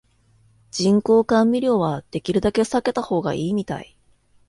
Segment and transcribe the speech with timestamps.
[0.71, 3.95] 人工甘味料はできるだけ避けた方がいいみたい